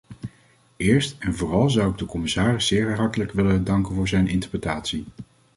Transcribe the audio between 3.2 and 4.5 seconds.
willen danken voor zijn